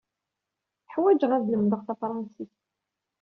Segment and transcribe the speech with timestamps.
[0.93, 2.57] Ḥwajeɣ ad lemdeɣ tafṛensist.